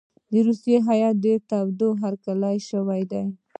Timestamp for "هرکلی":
2.03-2.57